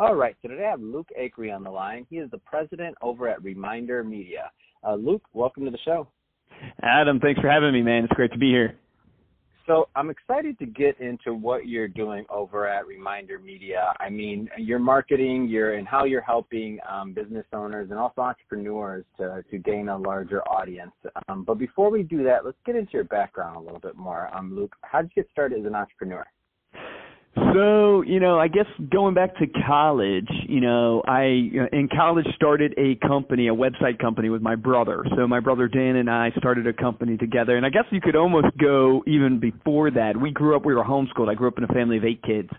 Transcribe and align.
All 0.00 0.14
right, 0.14 0.34
so 0.40 0.48
today 0.48 0.64
I 0.64 0.70
have 0.70 0.80
Luke 0.80 1.08
Acree 1.20 1.54
on 1.54 1.62
the 1.62 1.68
line. 1.68 2.06
He 2.08 2.16
is 2.16 2.30
the 2.30 2.38
president 2.38 2.96
over 3.02 3.28
at 3.28 3.44
Reminder 3.44 4.02
Media. 4.02 4.50
Uh, 4.82 4.94
Luke, 4.94 5.20
welcome 5.34 5.66
to 5.66 5.70
the 5.70 5.78
show. 5.84 6.08
Adam, 6.82 7.20
thanks 7.20 7.38
for 7.38 7.50
having 7.50 7.74
me, 7.74 7.82
man. 7.82 8.04
It's 8.04 8.12
great 8.14 8.32
to 8.32 8.38
be 8.38 8.48
here. 8.48 8.78
So 9.66 9.90
I'm 9.94 10.08
excited 10.08 10.58
to 10.60 10.64
get 10.64 10.98
into 11.00 11.34
what 11.34 11.66
you're 11.66 11.86
doing 11.86 12.24
over 12.30 12.66
at 12.66 12.86
Reminder 12.86 13.38
Media. 13.38 13.92
I 14.00 14.08
mean, 14.08 14.48
your 14.56 14.78
marketing, 14.78 15.48
your 15.48 15.74
and 15.74 15.86
how 15.86 16.04
you're 16.04 16.22
helping 16.22 16.78
um, 16.90 17.12
business 17.12 17.44
owners 17.52 17.90
and 17.90 17.98
also 17.98 18.22
entrepreneurs 18.22 19.04
to 19.18 19.44
to 19.50 19.58
gain 19.58 19.90
a 19.90 19.98
larger 19.98 20.40
audience. 20.48 20.94
Um, 21.28 21.44
but 21.44 21.58
before 21.58 21.90
we 21.90 22.04
do 22.04 22.24
that, 22.24 22.46
let's 22.46 22.56
get 22.64 22.74
into 22.74 22.92
your 22.94 23.04
background 23.04 23.56
a 23.56 23.60
little 23.60 23.78
bit 23.78 23.96
more. 23.96 24.34
Um, 24.34 24.56
Luke, 24.56 24.74
how 24.80 25.02
did 25.02 25.12
you 25.14 25.22
get 25.24 25.30
started 25.30 25.60
as 25.60 25.66
an 25.66 25.74
entrepreneur? 25.74 26.26
So, 27.36 28.02
you 28.02 28.18
know, 28.18 28.40
I 28.40 28.48
guess 28.48 28.66
going 28.90 29.14
back 29.14 29.36
to 29.36 29.46
college, 29.66 30.28
you 30.48 30.60
know, 30.60 31.00
I 31.06 31.22
in 31.72 31.88
college 31.94 32.26
started 32.34 32.74
a 32.76 32.96
company, 33.06 33.46
a 33.46 33.54
website 33.54 34.00
company 34.00 34.30
with 34.30 34.42
my 34.42 34.56
brother. 34.56 35.04
So 35.16 35.28
my 35.28 35.38
brother 35.38 35.68
Dan 35.68 35.96
and 35.96 36.10
I 36.10 36.32
started 36.38 36.66
a 36.66 36.72
company 36.72 37.16
together. 37.16 37.56
And 37.56 37.64
I 37.64 37.70
guess 37.70 37.84
you 37.90 38.00
could 38.00 38.16
almost 38.16 38.48
go 38.58 39.04
even 39.06 39.38
before 39.38 39.92
that. 39.92 40.20
We 40.20 40.32
grew 40.32 40.56
up, 40.56 40.64
we 40.64 40.74
were 40.74 40.82
homeschooled. 40.82 41.28
I 41.28 41.34
grew 41.34 41.46
up 41.46 41.58
in 41.58 41.64
a 41.64 41.68
family 41.68 41.98
of 41.98 42.04
eight 42.04 42.22
kids. 42.22 42.50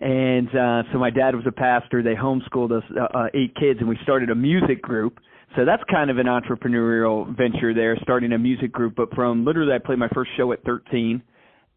And 0.00 0.48
uh 0.48 0.82
so 0.92 0.98
my 0.98 1.10
dad 1.10 1.36
was 1.36 1.44
a 1.46 1.52
pastor. 1.52 2.02
They 2.02 2.14
homeschooled 2.14 2.72
us 2.72 2.84
uh, 3.00 3.16
uh, 3.16 3.26
eight 3.34 3.54
kids 3.54 3.78
and 3.78 3.88
we 3.88 3.98
started 4.02 4.30
a 4.30 4.34
music 4.34 4.82
group. 4.82 5.20
So 5.54 5.64
that's 5.64 5.82
kind 5.90 6.10
of 6.10 6.18
an 6.18 6.26
entrepreneurial 6.26 7.36
venture 7.36 7.72
there, 7.72 7.96
starting 8.02 8.32
a 8.32 8.38
music 8.38 8.72
group. 8.72 8.96
But 8.96 9.14
from 9.14 9.44
literally, 9.44 9.72
I 9.74 9.78
played 9.78 9.98
my 9.98 10.08
first 10.12 10.32
show 10.36 10.52
at 10.52 10.62
13 10.64 11.22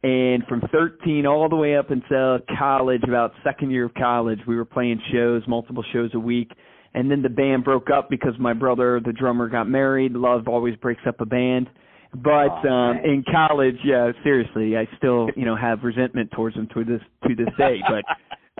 and 0.04 0.44
from 0.48 0.62
13 0.72 1.28
all 1.28 1.48
the 1.48 1.56
way 1.56 1.76
up 1.76 1.92
until 1.92 2.40
college, 2.58 3.04
about 3.04 3.34
second 3.44 3.70
year 3.70 3.86
of 3.86 3.94
college, 3.94 4.40
we 4.48 4.56
were 4.56 4.66
playing 4.66 5.00
shows, 5.12 5.44
multiple 5.48 5.84
shows 5.94 6.10
a 6.16 6.20
week. 6.20 6.52
And 6.94 7.10
then 7.10 7.22
the 7.22 7.30
band 7.30 7.64
broke 7.64 7.90
up 7.90 8.10
because 8.10 8.34
my 8.40 8.54
brother, 8.54 9.00
the 9.04 9.14
drummer, 9.14 9.48
got 9.48 9.70
married. 9.70 10.14
Love 10.14 10.48
always 10.48 10.76
breaks 10.78 11.04
up 11.08 11.22
a 11.22 11.26
band. 11.26 11.70
But 12.14 12.66
oh, 12.66 12.70
um 12.70 12.98
in 12.98 13.24
college, 13.32 13.78
yeah, 13.86 14.12
seriously, 14.24 14.76
I 14.76 14.88
still, 14.98 15.30
you 15.38 15.46
know, 15.46 15.56
have 15.56 15.84
resentment 15.84 16.32
towards 16.32 16.58
him 16.58 16.68
to 16.74 16.84
this 16.84 17.02
to 17.28 17.36
this 17.36 17.54
day. 17.58 17.78
But 17.88 18.04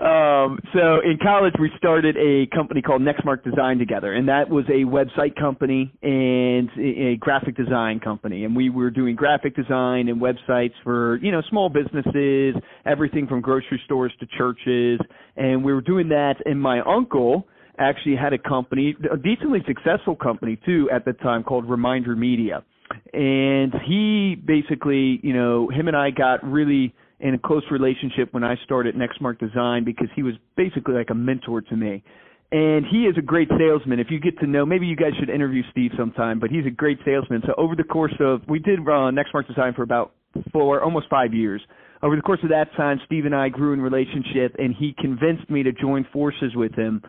um, 0.02 0.58
so 0.74 0.98
in 1.04 1.16
college, 1.22 1.54
we 1.60 1.70
started 1.78 2.16
a 2.16 2.46
company 2.52 2.82
called 2.82 3.02
Nextmark 3.02 3.44
Design 3.44 3.78
together, 3.78 4.12
and 4.14 4.28
that 4.28 4.50
was 4.50 4.64
a 4.68 4.84
website 4.84 5.36
company 5.38 5.92
and 6.02 6.68
a, 6.76 7.16
graphic 7.20 7.56
design 7.56 8.00
company. 8.00 8.44
And 8.44 8.56
we 8.56 8.68
were 8.68 8.90
doing 8.90 9.14
graphic 9.14 9.54
design 9.54 10.08
and 10.08 10.20
websites 10.20 10.72
for 10.82 11.18
you 11.22 11.30
know 11.30 11.40
small 11.48 11.68
businesses, 11.68 12.56
everything 12.84 13.28
from 13.28 13.42
grocery 13.42 13.80
stores 13.84 14.12
to 14.18 14.26
churches. 14.36 14.98
And 15.36 15.64
we 15.64 15.72
were 15.72 15.80
doing 15.80 16.08
that. 16.08 16.34
And 16.46 16.60
my 16.60 16.80
uncle 16.80 17.46
actually 17.78 18.16
had 18.16 18.32
a 18.32 18.38
company, 18.38 18.96
a 19.10 19.16
decently 19.16 19.60
successful 19.68 20.16
company 20.16 20.58
too 20.66 20.90
at 20.92 21.04
the 21.04 21.12
time 21.12 21.44
called 21.44 21.70
Reminder 21.70 22.16
Media. 22.16 22.64
And 23.12 23.72
he 23.86 24.34
basically, 24.34 25.20
you 25.22 25.32
know, 25.32 25.68
him 25.68 25.86
and 25.86 25.96
I 25.96 26.10
got 26.10 26.42
really 26.44 26.92
in 27.22 27.34
a 27.34 27.38
close 27.38 27.62
relationship 27.70 28.34
when 28.34 28.42
I 28.42 28.56
started 28.64 28.96
Nextmark 28.96 29.38
Design 29.38 29.84
because 29.84 30.08
he 30.14 30.22
was 30.22 30.34
basically 30.56 30.94
like 30.94 31.10
a 31.10 31.14
mentor 31.14 31.62
to 31.62 31.76
me. 31.76 32.02
And 32.50 32.84
he 32.84 33.04
is 33.04 33.16
a 33.16 33.22
great 33.22 33.48
salesman. 33.56 33.98
If 33.98 34.08
you 34.10 34.20
get 34.20 34.38
to 34.40 34.46
know, 34.46 34.66
maybe 34.66 34.86
you 34.86 34.96
guys 34.96 35.12
should 35.18 35.30
interview 35.30 35.62
Steve 35.70 35.92
sometime, 35.96 36.38
but 36.38 36.50
he's 36.50 36.66
a 36.66 36.70
great 36.70 36.98
salesman. 37.04 37.40
So 37.46 37.54
over 37.56 37.74
the 37.74 37.84
course 37.84 38.12
of, 38.20 38.42
we 38.46 38.58
did 38.58 38.80
uh, 38.80 39.08
Nextmark 39.14 39.46
Design 39.46 39.72
for 39.72 39.82
about 39.82 40.12
four, 40.52 40.82
almost 40.82 41.06
five 41.08 41.32
years. 41.32 41.62
Over 42.02 42.16
the 42.16 42.22
course 42.22 42.40
of 42.42 42.50
that 42.50 42.66
time, 42.76 43.00
Steve 43.06 43.24
and 43.24 43.34
I 43.34 43.48
grew 43.48 43.72
in 43.72 43.80
relationship, 43.80 44.56
and 44.58 44.74
he 44.76 44.94
convinced 45.00 45.48
me 45.48 45.62
to 45.62 45.72
join 45.72 46.04
forces 46.12 46.54
with 46.54 46.74
him 46.74 47.00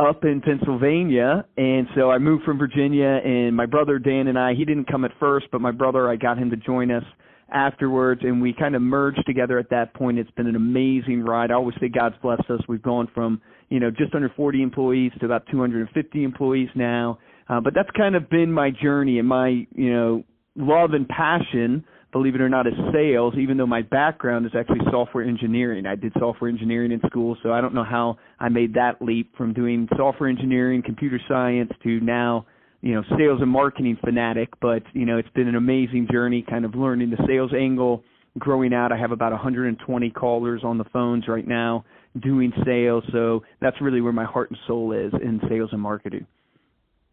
up 0.00 0.24
in 0.24 0.40
Pennsylvania. 0.40 1.44
And 1.58 1.86
so 1.94 2.10
I 2.10 2.18
moved 2.18 2.44
from 2.44 2.58
Virginia, 2.58 3.20
and 3.22 3.54
my 3.54 3.66
brother 3.66 3.98
Dan 3.98 4.26
and 4.26 4.38
I, 4.38 4.54
he 4.54 4.64
didn't 4.64 4.90
come 4.90 5.04
at 5.04 5.12
first, 5.20 5.46
but 5.52 5.60
my 5.60 5.72
brother, 5.72 6.08
I 6.10 6.16
got 6.16 6.38
him 6.38 6.50
to 6.50 6.56
join 6.56 6.90
us 6.90 7.04
afterwards, 7.52 8.22
and 8.24 8.40
we 8.42 8.52
kind 8.52 8.74
of 8.74 8.82
merged 8.82 9.22
together 9.26 9.58
at 9.58 9.70
that 9.70 9.94
point. 9.94 10.18
It's 10.18 10.30
been 10.32 10.46
an 10.46 10.56
amazing 10.56 11.22
ride. 11.22 11.50
I 11.50 11.54
always 11.54 11.76
say 11.80 11.88
God's 11.88 12.16
blessed 12.22 12.50
us. 12.50 12.60
We've 12.68 12.82
gone 12.82 13.08
from 13.14 13.40
you 13.68 13.80
know 13.80 13.90
just 13.90 14.14
under 14.14 14.32
40 14.34 14.62
employees 14.62 15.12
to 15.20 15.26
about 15.26 15.44
250 15.50 16.24
employees 16.24 16.68
now. 16.74 17.18
Uh, 17.48 17.60
but 17.60 17.72
that's 17.74 17.88
kind 17.96 18.14
of 18.14 18.28
been 18.28 18.52
my 18.52 18.70
journey 18.70 19.18
and 19.18 19.28
my 19.28 19.66
you 19.74 19.92
know 19.92 20.24
love 20.56 20.90
and 20.92 21.08
passion. 21.08 21.84
Believe 22.10 22.34
it 22.34 22.40
or 22.40 22.48
not, 22.48 22.66
is 22.66 22.72
sales. 22.92 23.34
Even 23.38 23.58
though 23.58 23.66
my 23.66 23.82
background 23.82 24.46
is 24.46 24.52
actually 24.58 24.80
software 24.90 25.24
engineering, 25.24 25.84
I 25.84 25.94
did 25.94 26.12
software 26.18 26.48
engineering 26.48 26.90
in 26.90 27.00
school, 27.06 27.36
so 27.42 27.52
I 27.52 27.60
don't 27.60 27.74
know 27.74 27.84
how 27.84 28.16
I 28.40 28.48
made 28.48 28.74
that 28.74 29.02
leap 29.02 29.36
from 29.36 29.52
doing 29.52 29.88
software 29.94 30.30
engineering, 30.30 30.82
computer 30.82 31.20
science 31.28 31.70
to 31.82 32.00
now 32.00 32.46
you 32.80 32.94
know 32.94 33.02
sales 33.16 33.40
and 33.40 33.50
marketing 33.50 33.98
fanatic, 34.04 34.48
but 34.60 34.82
you 34.92 35.04
know 35.06 35.18
it's 35.18 35.28
been 35.30 35.48
an 35.48 35.56
amazing 35.56 36.08
journey, 36.10 36.44
kind 36.48 36.64
of 36.64 36.74
learning 36.74 37.10
the 37.10 37.24
sales 37.26 37.52
angle, 37.56 38.04
growing 38.38 38.72
out. 38.72 38.92
I 38.92 38.96
have 38.96 39.12
about 39.12 39.32
120 39.32 40.10
callers 40.10 40.62
on 40.64 40.78
the 40.78 40.84
phones 40.92 41.28
right 41.28 41.46
now 41.46 41.84
doing 42.20 42.52
sales, 42.64 43.04
so 43.12 43.42
that's 43.60 43.80
really 43.80 44.00
where 44.00 44.12
my 44.12 44.24
heart 44.24 44.50
and 44.50 44.58
soul 44.66 44.92
is 44.92 45.12
in 45.22 45.40
sales 45.48 45.70
and 45.72 45.80
marketing. 45.80 46.26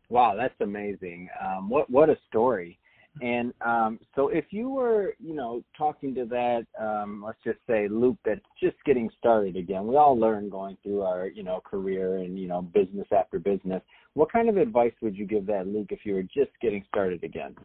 Wow, 0.09 0.35
that's 0.37 0.59
amazing. 0.61 1.29
Um, 1.43 1.69
what 1.69 1.89
what 1.89 2.09
a 2.09 2.17
story. 2.29 2.77
And 3.21 3.53
um, 3.65 3.99
so, 4.13 4.27
if 4.27 4.45
you 4.49 4.69
were, 4.69 5.13
you 5.19 5.35
know, 5.35 5.63
talking 5.77 6.13
to 6.15 6.25
that, 6.25 6.65
um, 6.79 7.23
let's 7.25 7.37
just 7.45 7.59
say 7.67 7.87
Luke, 7.87 8.17
that's 8.25 8.41
just 8.61 8.75
getting 8.85 9.09
started 9.17 9.55
again. 9.55 9.87
We 9.87 9.95
all 9.95 10.19
learn 10.19 10.49
going 10.49 10.77
through 10.83 11.03
our, 11.03 11.27
you 11.27 11.43
know, 11.43 11.61
career 11.63 12.17
and 12.17 12.37
you 12.37 12.47
know, 12.47 12.61
business 12.61 13.07
after 13.17 13.39
business. 13.39 13.81
What 14.15 14.31
kind 14.31 14.49
of 14.49 14.57
advice 14.57 14.91
would 15.01 15.15
you 15.15 15.25
give 15.25 15.45
that 15.47 15.67
Luke 15.67 15.87
if 15.91 15.99
you 16.03 16.13
were 16.13 16.23
just 16.23 16.51
getting 16.61 16.83
started 16.89 17.23
again? 17.23 17.55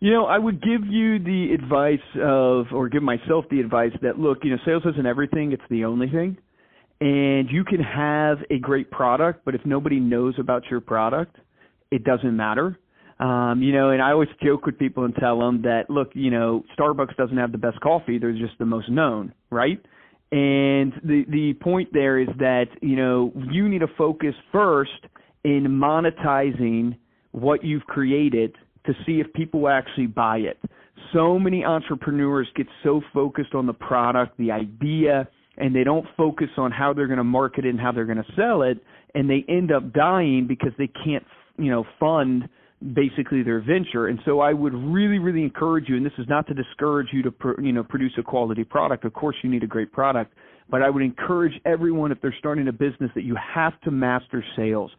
You 0.00 0.12
know, 0.12 0.24
I 0.26 0.38
would 0.38 0.62
give 0.62 0.86
you 0.86 1.18
the 1.18 1.54
advice 1.54 1.98
of, 2.22 2.66
or 2.72 2.88
give 2.88 3.02
myself 3.02 3.44
the 3.50 3.60
advice 3.60 3.92
that, 4.00 4.18
look, 4.18 4.38
you 4.44 4.50
know, 4.50 4.58
sales 4.64 4.84
isn't 4.90 5.06
everything; 5.06 5.52
it's 5.52 5.62
the 5.68 5.84
only 5.84 6.08
thing. 6.08 6.38
And 7.00 7.50
you 7.50 7.64
can 7.64 7.80
have 7.80 8.38
a 8.50 8.58
great 8.58 8.90
product, 8.90 9.44
but 9.44 9.54
if 9.54 9.60
nobody 9.66 10.00
knows 10.00 10.34
about 10.38 10.64
your 10.70 10.80
product, 10.80 11.36
it 11.90 12.02
doesn't 12.04 12.34
matter 12.34 12.78
um, 13.20 13.62
you 13.62 13.72
know, 13.72 13.90
and 13.90 14.00
I 14.00 14.12
always 14.12 14.28
joke 14.42 14.64
with 14.64 14.78
people 14.78 15.04
and 15.04 15.14
tell 15.16 15.40
them 15.40 15.62
that, 15.62 15.90
look, 15.90 16.10
you 16.14 16.30
know, 16.30 16.64
Starbucks 16.78 17.16
doesn't 17.16 17.36
have 17.36 17.52
the 17.52 17.58
best 17.58 17.80
coffee; 17.80 18.18
they're 18.18 18.32
just 18.32 18.58
the 18.58 18.66
most 18.66 18.88
known, 18.88 19.32
right? 19.50 19.80
And 20.30 20.92
the 21.02 21.24
the 21.28 21.54
point 21.60 21.88
there 21.92 22.18
is 22.18 22.28
that 22.38 22.66
you 22.80 22.96
know 22.96 23.32
you 23.50 23.68
need 23.68 23.80
to 23.80 23.88
focus 23.96 24.34
first 24.52 25.06
in 25.42 25.64
monetizing 25.64 26.96
what 27.32 27.64
you've 27.64 27.84
created 27.84 28.54
to 28.86 28.92
see 29.04 29.20
if 29.20 29.32
people 29.32 29.68
actually 29.68 30.06
buy 30.06 30.38
it. 30.38 30.58
So 31.12 31.38
many 31.38 31.64
entrepreneurs 31.64 32.48
get 32.54 32.66
so 32.82 33.00
focused 33.14 33.54
on 33.54 33.66
the 33.66 33.72
product, 33.72 34.36
the 34.38 34.50
idea, 34.50 35.28
and 35.56 35.74
they 35.74 35.84
don't 35.84 36.06
focus 36.16 36.48
on 36.56 36.70
how 36.70 36.92
they're 36.92 37.06
going 37.06 37.18
to 37.18 37.24
market 37.24 37.64
it 37.64 37.70
and 37.70 37.80
how 37.80 37.92
they're 37.92 38.04
going 38.04 38.18
to 38.18 38.32
sell 38.36 38.62
it, 38.62 38.78
and 39.14 39.28
they 39.28 39.44
end 39.48 39.72
up 39.72 39.92
dying 39.92 40.46
because 40.46 40.72
they 40.78 40.88
can't, 40.88 41.24
you 41.56 41.70
know, 41.70 41.84
fund 41.98 42.48
basically 42.94 43.42
their 43.42 43.60
venture. 43.60 44.06
And 44.06 44.20
so 44.24 44.40
I 44.40 44.52
would 44.52 44.74
really, 44.74 45.18
really 45.18 45.42
encourage 45.42 45.88
you, 45.88 45.96
and 45.96 46.06
this 46.06 46.12
is 46.18 46.26
not 46.28 46.46
to 46.48 46.54
discourage 46.54 47.08
you 47.12 47.22
to, 47.22 47.32
you 47.60 47.72
know, 47.72 47.82
produce 47.82 48.12
a 48.18 48.22
quality 48.22 48.64
product. 48.64 49.04
Of 49.04 49.12
course, 49.14 49.36
you 49.42 49.50
need 49.50 49.64
a 49.64 49.66
great 49.66 49.92
product, 49.92 50.34
but 50.70 50.82
I 50.82 50.90
would 50.90 51.02
encourage 51.02 51.54
everyone 51.64 52.12
if 52.12 52.20
they're 52.20 52.34
starting 52.38 52.68
a 52.68 52.72
business 52.72 53.10
that 53.14 53.24
you 53.24 53.36
have 53.54 53.78
to 53.82 53.90
master 53.90 54.44
sales. 54.56 54.90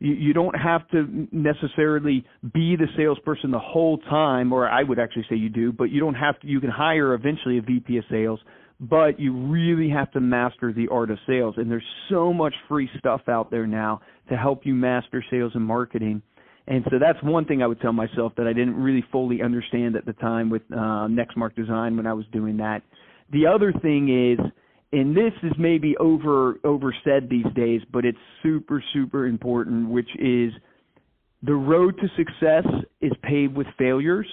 You, 0.00 0.14
you 0.14 0.32
don't 0.32 0.54
have 0.54 0.88
to 0.90 1.28
necessarily 1.32 2.24
be 2.42 2.76
the 2.76 2.86
salesperson 2.96 3.50
the 3.50 3.58
whole 3.58 3.98
time, 3.98 4.52
or 4.52 4.68
I 4.68 4.82
would 4.82 4.98
actually 4.98 5.26
say 5.30 5.36
you 5.36 5.48
do, 5.48 5.72
but 5.72 5.90
you 5.90 6.00
don't 6.00 6.14
have 6.14 6.38
to. 6.40 6.46
You 6.46 6.60
can 6.60 6.70
hire 6.70 7.14
eventually 7.14 7.58
a 7.58 7.62
VP 7.62 7.98
of 7.98 8.04
sales, 8.10 8.40
but 8.80 9.18
you 9.18 9.32
really 9.32 9.90
have 9.90 10.10
to 10.12 10.20
master 10.20 10.72
the 10.72 10.88
art 10.88 11.10
of 11.10 11.18
sales. 11.26 11.54
And 11.56 11.70
there's 11.70 11.82
so 12.10 12.32
much 12.32 12.54
free 12.68 12.88
stuff 12.98 13.22
out 13.28 13.50
there 13.50 13.66
now 13.66 14.00
to 14.28 14.36
help 14.36 14.64
you 14.64 14.74
master 14.74 15.24
sales 15.30 15.52
and 15.54 15.64
marketing 15.64 16.22
and 16.68 16.84
so 16.90 16.98
that's 17.00 17.22
one 17.22 17.44
thing 17.44 17.62
I 17.62 17.66
would 17.66 17.80
tell 17.80 17.92
myself 17.92 18.32
that 18.36 18.46
I 18.46 18.52
didn't 18.52 18.76
really 18.76 19.04
fully 19.10 19.42
understand 19.42 19.96
at 19.96 20.06
the 20.06 20.12
time 20.14 20.50
with 20.50 20.62
uh, 20.72 21.08
Nextmark 21.08 21.56
Design 21.56 21.96
when 21.96 22.06
I 22.06 22.12
was 22.12 22.26
doing 22.32 22.58
that. 22.58 22.82
The 23.32 23.46
other 23.46 23.72
thing 23.72 24.36
is 24.38 24.38
and 24.92 25.14
this 25.16 25.32
is 25.42 25.52
maybe 25.58 25.96
over 25.98 26.58
oversaid 26.64 27.28
these 27.28 27.46
days, 27.54 27.82
but 27.92 28.04
it's 28.04 28.18
super 28.42 28.82
super 28.92 29.26
important, 29.26 29.90
which 29.90 30.08
is 30.18 30.52
the 31.42 31.54
road 31.54 31.98
to 31.98 32.08
success 32.16 32.64
is 33.00 33.12
paved 33.22 33.54
with 33.54 33.66
failures, 33.78 34.26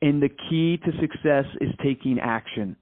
and 0.00 0.22
the 0.22 0.30
key 0.50 0.78
to 0.78 0.92
success 1.00 1.44
is 1.60 1.68
taking 1.82 2.18
action. 2.20 2.74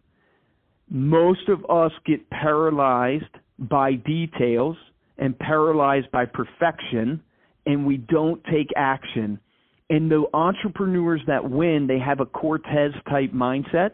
Most 0.88 1.48
of 1.48 1.64
us 1.68 1.92
get 2.06 2.30
paralyzed 2.30 3.24
by 3.58 3.94
details 3.94 4.76
and 5.18 5.38
paralyzed 5.38 6.10
by 6.10 6.24
perfection, 6.24 7.22
and 7.66 7.86
we 7.86 7.96
don't 7.96 8.42
take 8.44 8.68
action. 8.76 9.38
And 9.88 10.10
the 10.10 10.24
entrepreneurs 10.32 11.20
that 11.26 11.50
win, 11.50 11.86
they 11.86 11.98
have 11.98 12.20
a 12.20 12.26
Cortez 12.26 12.92
type 13.08 13.32
mindset 13.32 13.90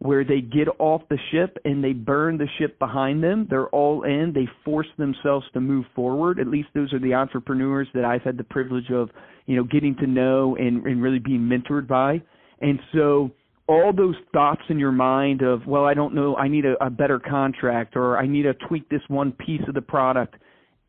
where 0.00 0.24
they 0.24 0.40
get 0.40 0.68
off 0.78 1.02
the 1.08 1.18
ship 1.32 1.58
and 1.64 1.82
they 1.82 1.92
burn 1.92 2.38
the 2.38 2.46
ship 2.58 2.78
behind 2.78 3.22
them. 3.22 3.46
They're 3.50 3.68
all 3.68 4.04
in. 4.04 4.32
They 4.32 4.46
force 4.64 4.86
themselves 4.96 5.46
to 5.54 5.60
move 5.60 5.86
forward. 5.94 6.38
At 6.38 6.46
least 6.46 6.68
those 6.74 6.92
are 6.92 7.00
the 7.00 7.14
entrepreneurs 7.14 7.88
that 7.94 8.04
I've 8.04 8.22
had 8.22 8.36
the 8.36 8.44
privilege 8.44 8.90
of, 8.92 9.10
you 9.46 9.56
know, 9.56 9.64
getting 9.64 9.96
to 9.96 10.06
know 10.06 10.54
and, 10.56 10.84
and 10.86 11.02
really 11.02 11.18
being 11.18 11.40
mentored 11.40 11.88
by. 11.88 12.22
And 12.60 12.78
so 12.92 13.30
all 13.68 13.92
those 13.92 14.14
thoughts 14.32 14.62
in 14.68 14.78
your 14.78 14.92
mind 14.92 15.42
of, 15.42 15.66
well, 15.66 15.84
I 15.84 15.94
don't 15.94 16.14
know, 16.14 16.36
I 16.36 16.46
need 16.48 16.64
a, 16.64 16.74
a 16.84 16.90
better 16.90 17.18
contract 17.18 17.96
or 17.96 18.18
I 18.18 18.26
need 18.26 18.42
to 18.42 18.54
tweak 18.68 18.88
this 18.88 19.02
one 19.08 19.32
piece 19.32 19.62
of 19.66 19.74
the 19.74 19.82
product. 19.82 20.36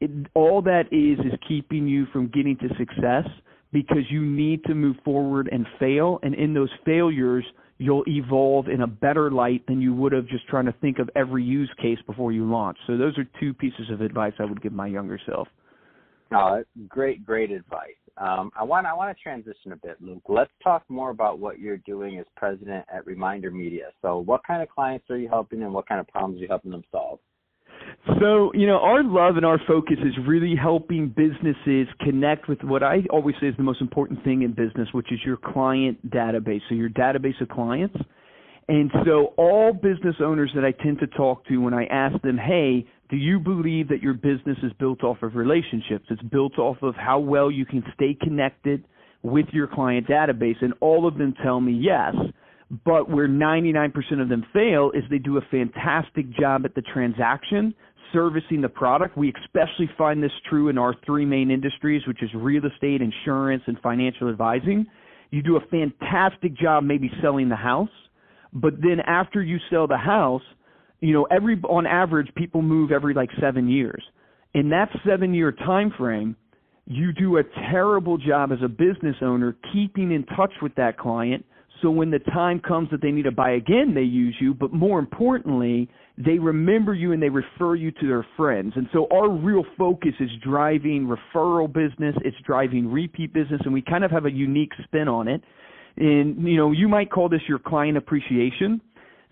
It, 0.02 0.12
all 0.34 0.62
that 0.64 0.86
is 0.92 1.20
is 1.26 1.38
keeping 1.48 1.88
you 1.88 2.06
from 2.14 2.28
getting 2.28 2.58
to 2.58 2.70
success 2.78 3.26
because 3.72 4.04
you 4.10 4.26
need 4.26 4.64
to 4.66 4.74
move 4.74 4.96
forward 5.04 5.50
and 5.52 5.66
fail. 5.80 6.20
And 6.24 6.34
in 6.34 6.54
those 6.54 6.70
failures, 6.86 7.46
you'll 7.78 8.04
evolve 8.08 8.68
in 8.68 8.82
a 8.82 8.88
better 8.88 9.32
light 9.32 9.66
than 9.68 9.82
you 9.82 9.94
would 9.94 10.12
have 10.12 10.28
just 10.28 10.48
trying 10.48 10.66
to 10.66 10.74
think 10.74 11.00
of 11.00 11.10
every 11.16 11.44
use 11.44 11.72
case 11.82 12.00
before 12.06 12.32
you 12.32 12.50
launch. 12.50 12.78
So 12.88 12.98
those 12.98 13.18
are 13.18 13.26
two 13.40 13.54
pieces 13.54 13.90
of 13.92 14.02
advice 14.02 14.34
I 14.40 14.46
would 14.46 14.62
give 14.62 14.74
my 14.74 14.88
younger 14.88 15.20
self. 15.26 15.48
Oh, 16.32 16.64
great, 16.88 17.26
great 17.26 17.52
advice. 17.52 17.96
Um, 18.18 18.52
I 18.60 18.64
want 18.64 18.86
I 18.86 18.94
want 18.94 19.16
to 19.16 19.24
transition 19.24 19.72
a 19.72 19.78
bit, 19.78 19.96
Luke. 20.02 20.24
Let's 20.28 20.52
talk 20.62 20.84
more 20.90 21.10
about 21.10 21.40
what 21.40 21.60
you're 21.60 21.78
doing 21.78 22.20
as 22.20 22.26
president 22.36 22.86
at 22.94 23.06
Reminder 23.08 23.50
Media. 23.50 23.86
So, 24.02 24.20
what 24.20 24.46
kind 24.46 24.62
of 24.62 24.70
clients 24.70 25.10
are 25.10 25.18
you 25.18 25.30
helping, 25.30 25.64
and 25.64 25.74
what 25.74 25.88
kind 25.88 26.02
of 26.02 26.08
problems 26.10 26.40
are 26.40 26.42
you 26.44 26.48
helping 26.50 26.72
them 26.72 26.84
solve? 26.92 27.20
So, 28.20 28.52
you 28.54 28.68
know, 28.68 28.80
our 28.80 29.04
love 29.04 29.38
and 29.38 29.46
our 29.46 29.60
focus 29.68 29.98
is 30.04 30.14
really 30.28 30.56
helping 30.56 31.10
businesses 31.10 31.88
connect 32.02 32.48
with 32.48 32.62
what 32.64 32.84
I 32.84 33.04
always 33.10 33.36
say 33.40 33.48
is 33.48 33.58
the 33.58 33.64
most 33.64 33.82
important 33.82 34.24
thing 34.24 34.42
in 34.42 34.52
business, 34.52 34.90
which 34.92 35.12
is 35.12 35.20
your 35.26 35.38
client 35.38 36.10
database. 36.10 36.62
So, 36.70 36.76
your 36.76 36.90
database 36.90 37.40
of 37.42 37.50
clients. 37.50 37.98
And 38.68 38.92
so, 39.06 39.34
all 39.38 39.74
business 39.74 40.16
owners 40.20 40.52
that 40.56 40.64
I 40.64 40.72
tend 40.72 41.00
to 41.00 41.08
talk 41.08 41.46
to 41.48 41.58
when 41.58 41.74
I 41.74 41.86
ask 41.86 42.22
them, 42.22 42.38
hey, 42.38 42.86
do 43.10 43.18
you 43.18 43.40
believe 43.40 43.90
that 43.90 44.02
your 44.02 44.14
business 44.14 44.58
is 44.62 44.72
built 44.80 45.04
off 45.04 45.24
of 45.24 45.36
relationships? 45.36 46.06
It's 46.10 46.22
built 46.22 46.60
off 46.60 46.78
of 46.84 46.96
how 46.96 47.20
well 47.20 47.50
you 47.50 47.66
can 47.66 47.84
stay 47.96 48.16
connected 48.22 48.86
with 49.24 49.48
your 49.52 49.68
client 49.68 50.08
database. 50.08 50.62
And 50.62 50.74
all 50.82 51.08
of 51.08 51.18
them 51.18 51.34
tell 51.44 51.60
me 51.60 51.74
yes. 51.74 52.14
But 52.86 53.10
where 53.10 53.28
99% 53.28 54.22
of 54.22 54.30
them 54.30 54.46
fail 54.54 54.92
is 54.94 55.04
they 55.10 55.18
do 55.18 55.38
a 55.38 55.42
fantastic 55.50 56.30
job 56.40 56.66
at 56.66 56.76
the 56.76 56.82
transaction, 56.82 57.74
servicing 58.14 58.62
the 58.62 58.70
product. 58.70 59.18
We 59.18 59.34
especially 59.44 59.90
find 59.98 60.22
this 60.22 60.32
true 60.50 60.70
in 60.70 60.78
our 60.78 60.96
three 61.06 61.26
main 61.26 61.50
industries, 61.50 62.04
which 62.08 62.22
is 62.22 62.30
real 62.36 62.64
estate, 62.66 63.02
insurance, 63.02 63.64
and 63.66 63.80
financial 63.80 64.30
advising. 64.30 64.86
You 65.32 65.42
do 65.42 65.58
a 65.58 65.62
fantastic 65.72 66.56
job 66.56 66.84
maybe 66.84 67.12
selling 67.22 67.50
the 67.50 67.56
house, 67.56 67.90
but 68.54 68.74
then 68.82 69.00
after 69.06 69.42
you 69.42 69.58
sell 69.70 69.88
the 69.88 69.98
house, 69.98 70.42
you 71.02 71.14
know, 71.14 71.28
every 71.32 71.60
on 71.70 71.88
average 71.88 72.30
people 72.36 72.62
move 72.62 72.92
every 72.92 73.14
like 73.14 73.30
7 73.40 73.68
years. 73.68 74.04
In 74.54 74.70
that 74.70 74.90
7-year 75.08 75.52
time 75.52 75.92
frame, 75.98 76.36
you 76.86 77.14
do 77.14 77.38
a 77.38 77.44
terrible 77.72 78.18
job 78.18 78.52
as 78.52 78.58
a 78.64 78.68
business 78.68 79.16
owner 79.22 79.56
keeping 79.72 80.12
in 80.12 80.26
touch 80.36 80.52
with 80.62 80.74
that 80.76 80.98
client 80.98 81.46
so 81.82 81.90
when 81.90 82.12
the 82.12 82.20
time 82.20 82.60
comes 82.60 82.90
that 82.92 83.02
they 83.02 83.12
need 83.12 83.24
to 83.24 83.32
buy 83.32 83.52
again, 83.52 83.94
they 83.94 84.02
use 84.02 84.36
you. 84.40 84.54
But 84.54 84.74
more 84.74 85.00
importantly, 85.00 85.90
they 86.18 86.38
remember 86.38 86.94
you 86.94 87.14
and 87.14 87.22
they 87.22 87.30
refer 87.30 87.76
you 87.76 87.92
to 87.92 88.08
their 88.08 88.26
friends. 88.36 88.74
And 88.76 88.88
so 88.92 89.08
our 89.12 89.30
real 89.30 89.64
focus 89.78 90.14
is 90.20 90.30
driving 90.44 91.08
referral 91.08 91.72
business. 91.72 92.16
It's 92.26 92.38
driving 92.46 92.92
repeat 92.92 93.34
business, 93.34 93.62
and 93.64 93.74
we 93.74 93.82
kind 93.82 94.04
of 94.04 94.12
have 94.12 94.26
a 94.26 94.32
unique 94.32 94.72
spin 94.84 95.08
on 95.08 95.28
it. 95.28 95.42
And 95.98 96.48
you 96.48 96.58
know, 96.58 96.72
you 96.72 96.88
might 96.88 97.12
call 97.12 97.30
this 97.30 97.42
your 97.48 97.60
client 97.60 97.98
appreciation. 97.98 98.82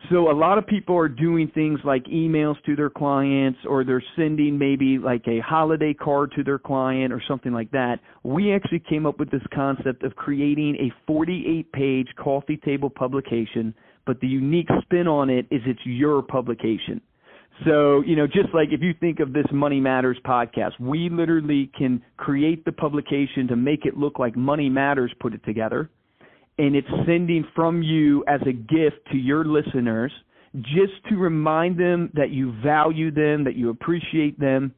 So 0.10 0.32
a 0.32 0.34
lot 0.34 0.58
of 0.58 0.66
people 0.66 0.96
are 0.96 1.10
doing 1.10 1.52
things 1.54 1.80
like 1.84 2.06
emails 2.06 2.56
to 2.66 2.76
their 2.76 2.90
clients 2.90 3.60
or 3.68 3.84
they're 3.84 4.04
sending 4.16 4.58
maybe 4.58 5.00
like 5.00 5.28
a 5.28 5.40
holiday 5.40 5.94
card 5.94 6.32
to 6.38 6.44
their 6.44 6.60
client 6.60 7.12
or 7.12 7.22
something 7.28 7.52
like 7.52 7.72
that. 7.72 8.00
We 8.24 8.54
actually 8.54 8.84
came 8.88 9.06
up 9.06 9.20
with 9.20 9.32
this 9.32 9.42
concept 9.54 10.04
of 10.04 10.16
creating 10.16 10.78
a 10.80 10.94
48 11.08 11.72
page 11.74 12.08
coffee 12.16 12.58
table 12.58 12.90
publication, 12.90 13.74
but 14.06 14.22
the 14.22 14.28
unique 14.28 14.70
spin 14.84 15.08
on 15.08 15.30
it 15.30 15.46
is 15.52 15.62
it's 15.66 15.80
your 15.84 16.22
publication. 16.22 17.02
So, 17.66 18.02
you 18.02 18.16
know, 18.16 18.28
just 18.28 18.54
like 18.54 18.70
if 18.72 18.82
you 18.82 18.94
think 19.00 19.20
of 19.20 19.34
this 19.34 19.48
Money 19.52 19.80
Matters 19.80 20.18
podcast, 20.24 20.80
we 20.80 21.10
literally 21.10 21.72
can 21.76 22.04
create 22.16 22.64
the 22.66 22.72
publication 22.72 23.48
to 23.48 23.56
make 23.56 23.86
it 23.86 23.98
look 23.98 24.20
like 24.20 24.38
Money 24.38 24.70
Matters 24.70 25.12
put 25.20 25.34
it 25.34 25.44
together 25.44 25.90
and 26.58 26.76
it's 26.76 26.88
sending 27.06 27.46
from 27.56 27.82
you 27.82 28.24
as 28.28 28.42
a 28.48 28.54
gift 28.54 28.98
to 29.12 29.18
your 29.18 29.46
listeners 29.46 30.12
just 30.62 30.94
to 31.10 31.16
remind 31.16 31.80
them 31.80 32.12
that 32.16 32.32
you 32.32 32.54
value 32.64 33.12
them, 33.12 33.44
that 33.44 33.56
you 33.56 33.70
appreciate 33.70 34.40
them. 34.40 34.74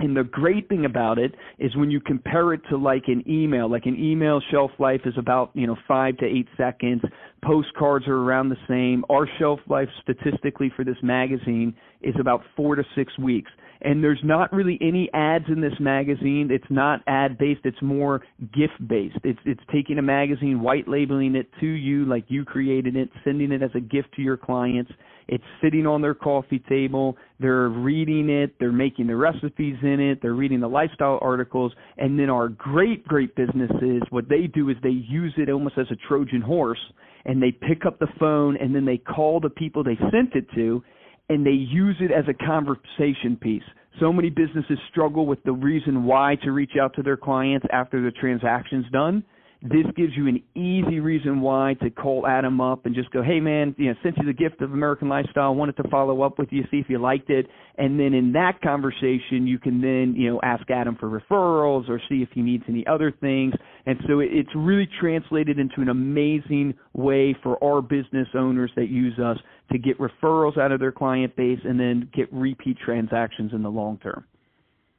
And 0.00 0.16
the 0.16 0.22
great 0.22 0.68
thing 0.68 0.84
about 0.84 1.18
it 1.18 1.34
is 1.58 1.74
when 1.76 1.90
you 1.90 2.00
compare 2.00 2.52
it 2.52 2.60
to 2.70 2.76
like 2.76 3.04
an 3.08 3.24
email, 3.28 3.68
like 3.68 3.86
an 3.86 3.98
email 3.98 4.40
shelf 4.50 4.70
life 4.78 5.00
is 5.04 5.14
about, 5.18 5.50
you 5.54 5.66
know, 5.66 5.76
five 5.88 6.16
to 6.18 6.24
eight 6.24 6.46
seconds. 6.56 7.02
Postcards 7.44 8.06
are 8.06 8.16
around 8.16 8.48
the 8.48 8.56
same. 8.68 9.04
Our 9.10 9.28
shelf 9.38 9.58
life 9.68 9.88
statistically 10.02 10.72
for 10.76 10.84
this 10.84 10.96
magazine 11.02 11.74
is 12.00 12.14
about 12.20 12.42
four 12.56 12.76
to 12.76 12.84
six 12.94 13.16
weeks 13.18 13.50
and 13.80 14.02
there's 14.02 14.20
not 14.24 14.52
really 14.52 14.78
any 14.80 15.08
ads 15.12 15.44
in 15.48 15.60
this 15.60 15.74
magazine. 15.78 16.48
It's 16.50 16.70
not 16.70 17.00
ad 17.06 17.38
based. 17.38 17.60
It's 17.64 17.80
more 17.82 18.22
gift 18.40 18.86
based. 18.86 19.18
It's 19.24 19.38
it's 19.44 19.60
taking 19.72 19.98
a 19.98 20.02
magazine, 20.02 20.60
white 20.60 20.88
labeling 20.88 21.36
it 21.36 21.48
to 21.60 21.66
you 21.66 22.04
like 22.04 22.24
you 22.28 22.44
created 22.44 22.96
it, 22.96 23.10
sending 23.24 23.52
it 23.52 23.62
as 23.62 23.70
a 23.74 23.80
gift 23.80 24.08
to 24.16 24.22
your 24.22 24.36
clients. 24.36 24.90
It's 25.28 25.44
sitting 25.62 25.86
on 25.86 26.00
their 26.00 26.14
coffee 26.14 26.62
table. 26.70 27.16
They're 27.38 27.68
reading 27.68 28.30
it. 28.30 28.54
They're 28.58 28.72
making 28.72 29.08
the 29.08 29.16
recipes 29.16 29.76
in 29.82 30.00
it. 30.00 30.20
They're 30.22 30.32
reading 30.32 30.60
the 30.60 30.68
lifestyle 30.68 31.18
articles. 31.20 31.72
And 31.98 32.18
then 32.18 32.30
our 32.30 32.48
great, 32.48 33.06
great 33.06 33.36
businesses, 33.36 34.02
what 34.08 34.28
they 34.30 34.46
do 34.46 34.70
is 34.70 34.76
they 34.82 34.88
use 34.88 35.34
it 35.36 35.50
almost 35.50 35.76
as 35.76 35.86
a 35.90 35.96
Trojan 36.08 36.40
horse 36.40 36.80
and 37.26 37.42
they 37.42 37.52
pick 37.52 37.84
up 37.84 37.98
the 37.98 38.08
phone 38.18 38.56
and 38.56 38.74
then 38.74 38.86
they 38.86 38.96
call 38.96 39.38
the 39.38 39.50
people 39.50 39.84
they 39.84 39.98
sent 40.10 40.34
it 40.34 40.46
to 40.54 40.82
and 41.28 41.44
they 41.44 41.50
use 41.50 41.96
it 42.00 42.10
as 42.10 42.24
a 42.28 42.44
conversation 42.44 43.36
piece. 43.40 43.62
So 44.00 44.12
many 44.12 44.30
businesses 44.30 44.78
struggle 44.90 45.26
with 45.26 45.42
the 45.44 45.52
reason 45.52 46.04
why 46.04 46.36
to 46.44 46.52
reach 46.52 46.72
out 46.80 46.94
to 46.96 47.02
their 47.02 47.16
clients 47.16 47.66
after 47.72 48.02
the 48.02 48.12
transaction's 48.12 48.86
done 48.92 49.24
this 49.60 49.86
gives 49.96 50.12
you 50.16 50.28
an 50.28 50.40
easy 50.54 51.00
reason 51.00 51.40
why 51.40 51.74
to 51.82 51.90
call 51.90 52.26
Adam 52.28 52.60
up 52.60 52.86
and 52.86 52.94
just 52.94 53.10
go, 53.10 53.22
hey 53.22 53.40
man, 53.40 53.74
you 53.76 53.86
know, 53.86 53.94
sent 54.04 54.16
you 54.18 54.24
the 54.24 54.32
gift 54.32 54.62
of 54.62 54.72
American 54.72 55.08
Lifestyle, 55.08 55.54
wanted 55.54 55.76
to 55.78 55.88
follow 55.88 56.22
up 56.22 56.38
with 56.38 56.48
you, 56.52 56.62
see 56.70 56.76
if 56.76 56.86
you 56.88 56.98
liked 56.98 57.28
it, 57.28 57.46
and 57.76 57.98
then 57.98 58.14
in 58.14 58.32
that 58.32 58.60
conversation 58.62 59.46
you 59.46 59.58
can 59.58 59.80
then 59.80 60.14
you 60.16 60.30
know 60.30 60.40
ask 60.44 60.70
Adam 60.70 60.96
for 60.98 61.08
referrals 61.08 61.88
or 61.88 62.00
see 62.08 62.22
if 62.22 62.28
he 62.32 62.40
needs 62.40 62.62
any 62.68 62.86
other 62.86 63.12
things, 63.20 63.52
and 63.86 63.98
so 64.06 64.20
it's 64.20 64.54
really 64.54 64.88
translated 65.00 65.58
into 65.58 65.80
an 65.80 65.88
amazing 65.88 66.72
way 66.92 67.36
for 67.42 67.62
our 67.62 67.82
business 67.82 68.28
owners 68.34 68.70
that 68.76 68.88
use 68.88 69.18
us 69.18 69.38
to 69.72 69.78
get 69.78 69.98
referrals 69.98 70.56
out 70.56 70.70
of 70.70 70.78
their 70.78 70.92
client 70.92 71.34
base 71.34 71.58
and 71.64 71.80
then 71.80 72.08
get 72.14 72.32
repeat 72.32 72.76
transactions 72.84 73.52
in 73.52 73.62
the 73.62 73.70
long 73.70 73.98
term. 73.98 74.24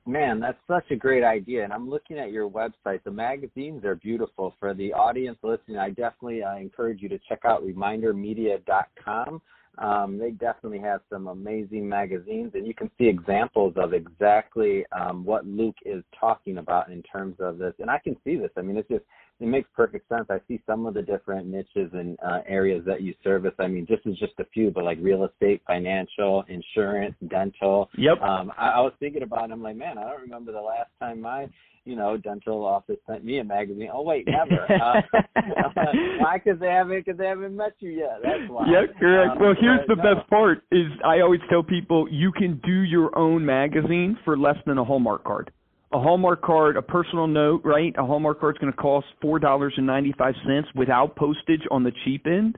Man, 0.10 0.39
that's 0.39 0.58
such 0.68 0.89
a 0.89 0.96
great 0.96 1.24
idea. 1.24 1.63
And 1.63 1.72
I'm 1.72 1.88
looking 1.88 2.18
at 2.18 2.32
your 2.32 2.50
website. 2.50 3.04
The 3.04 3.12
magazines 3.12 3.86
are 3.86 3.94
beautiful. 3.94 4.56
For 4.60 4.74
the 4.74 4.92
audience 4.92 5.38
listening, 5.44 5.78
I 5.78 5.89
definitely 5.89 6.42
uh, 6.42 6.56
encourage 6.56 7.04
you 7.04 7.10
to 7.10 7.20
check 7.30 7.42
out 7.46 7.63
remindermedia.com. 7.63 9.39
Um, 9.78 10.18
they 10.18 10.32
definitely 10.32 10.80
have 10.80 11.02
some 11.10 11.28
amazing 11.28 11.88
magazines, 11.88 12.52
and 12.54 12.68
you 12.68 12.74
can 12.74 12.90
see 12.98 13.08
examples 13.08 13.74
of 13.78 13.94
exactly 13.94 14.86
um, 14.92 15.24
what 15.24 15.46
Luke 15.46 15.78
is 15.86 16.04
talking 16.20 16.58
about 16.58 16.90
in 16.90 17.02
terms 17.04 17.36
of 17.40 17.58
this. 17.58 17.74
And 17.80 17.90
I 17.90 18.00
can 18.00 18.18
see 18.26 18.36
this. 18.36 18.50
I 18.58 18.62
mean, 18.62 18.78
it's 18.78 18.90
just 18.90 19.06
it 19.40 19.48
makes 19.48 19.70
perfect 19.74 20.10
sense. 20.10 20.26
I 20.30 20.40
see 20.48 20.62
some 20.66 20.86
of 20.86 20.94
the 20.94 21.02
different 21.02 21.48
niches 21.48 21.90
and 21.94 22.18
uh, 22.26 22.40
areas 22.46 22.84
that 22.86 23.02
you 23.02 23.14
service. 23.24 23.54
I 23.58 23.68
mean, 23.68 23.86
this 23.90 24.00
is 24.06 24.18
just 24.20 24.34
a 24.40 24.46
few, 24.54 24.70
but 24.70 24.84
like 24.84 24.98
real 25.02 25.24
estate, 25.24 25.62
financial, 25.66 26.44
insurance, 26.50 27.16
dental. 27.30 27.90
Yep. 27.98 28.22
Um, 28.22 28.52
I, 28.58 28.70
I 28.72 28.80
was 28.82 28.92
thinking 29.00 29.24
about. 29.24 29.50
It, 29.50 29.54
I'm 29.54 29.64
like, 29.64 29.78
man, 29.78 29.98
I 29.98 30.04
don't 30.04 30.22
remember 30.22 30.52
the 30.52 30.60
last 30.60 30.90
time 31.00 31.22
my 31.22 31.48
you 31.89 31.96
know, 31.96 32.17
dental 32.17 32.63
office 32.63 32.98
sent 33.08 33.25
me 33.25 33.39
a 33.39 33.43
magazine. 33.43 33.89
Oh 33.91 34.03
wait, 34.03 34.27
never. 34.27 34.67
Uh, 34.79 35.01
why? 36.19 36.39
Because 36.43 36.60
they 36.60 36.67
haven't 36.67 37.03
because 37.03 37.17
they 37.17 37.25
haven't 37.25 37.55
met 37.55 37.74
you 37.79 37.89
yet. 37.89 38.19
That's 38.24 38.50
why. 38.50 38.65
Yeah, 38.67 38.86
correct. 39.00 39.31
Um, 39.34 39.39
well, 39.39 39.53
here's 39.60 39.86
the 39.88 39.96
no. 39.96 40.15
best 40.15 40.29
part: 40.29 40.63
is 40.72 40.88
I 41.05 41.19
always 41.22 41.41
tell 41.50 41.63
people 41.63 42.08
you 42.10 42.31
can 42.31 42.62
do 42.63 42.81
your 42.81 43.17
own 43.17 43.46
magazine 43.46 44.17
for 44.24 44.38
less 44.38 44.58
than 44.65 44.77
a 44.77 44.84
Hallmark 44.84 45.24
card. 45.24 45.51
A 45.91 46.00
Hallmark 46.00 46.41
card, 46.41 46.77
a 46.77 46.81
personal 46.81 47.27
note, 47.27 47.62
right? 47.63 47.93
A 47.98 48.05
Hallmark 48.05 48.39
card's 48.39 48.60
going 48.60 48.72
to 48.72 48.77
cost 48.77 49.08
four 49.22 49.39
dollars 49.39 49.74
and 49.77 49.86
ninety 49.86 50.13
five 50.17 50.36
cents 50.46 50.67
without 50.75 51.15
postage 51.15 51.63
on 51.72 51.84
the 51.84 51.91
cheap 52.05 52.25
end. 52.25 52.58